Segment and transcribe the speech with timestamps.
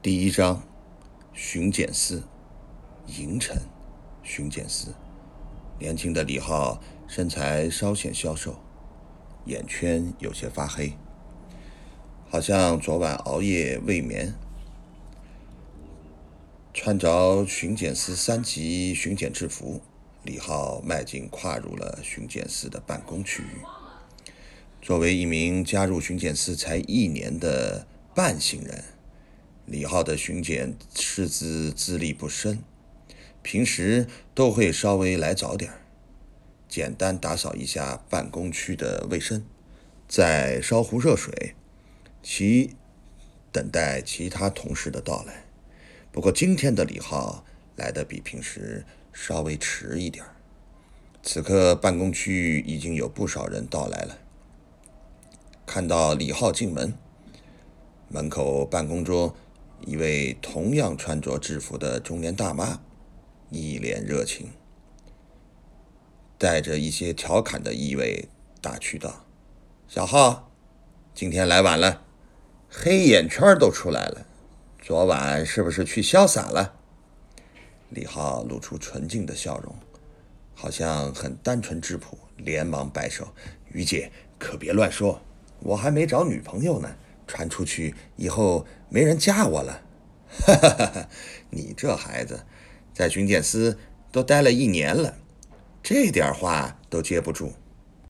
[0.00, 0.62] 第一章，
[1.32, 2.22] 巡检司，
[3.18, 3.56] 营城，
[4.22, 4.94] 巡检司。
[5.76, 8.60] 年轻的李浩身材稍显消瘦，
[9.46, 10.92] 眼圈有些发黑，
[12.30, 14.32] 好像昨晚熬夜未眠。
[16.72, 19.80] 穿着巡检司三级巡检制服，
[20.22, 23.66] 李浩迈进跨入了巡检司的办公区域。
[24.80, 28.84] 作为一名加入巡检司才一年的半新人。
[29.70, 32.60] 李浩的巡检师资资历不深，
[33.42, 35.82] 平时都会稍微来早点儿
[36.66, 39.44] 简单打扫一下办公区的卫生，
[40.08, 41.54] 再烧壶热水，
[42.22, 42.76] 其
[43.52, 45.44] 等待其他同事的到来。
[46.10, 47.44] 不过今天的李浩
[47.76, 50.34] 来的比平时稍微迟一点儿
[51.22, 54.18] 此刻办公区已经有不少人到来了。
[55.66, 56.94] 看到李浩进门，
[58.08, 59.36] 门口办公桌。
[59.86, 62.80] 一位同样穿着制服的中年大妈，
[63.50, 64.50] 一脸热情，
[66.36, 68.28] 带着一些调侃的意味，
[68.60, 69.24] 打趣道
[69.88, 70.50] ：“小浩，
[71.14, 72.04] 今天来晚了，
[72.68, 74.26] 黑眼圈都出来了。
[74.82, 76.74] 昨晚是不是去潇洒了？”
[77.90, 79.74] 李浩露出纯净的笑容，
[80.54, 83.28] 好像很单纯质朴，连忙摆手
[83.72, 85.22] ：“于姐，可别乱说，
[85.60, 86.94] 我还没找女朋友呢。”
[87.28, 89.82] 传出去以后，没人嫁我了。
[90.28, 91.08] 哈哈哈哈
[91.50, 92.44] 你这孩子，
[92.92, 93.78] 在巡检司
[94.10, 95.18] 都待了一年了，
[95.82, 97.52] 这点话都接不住。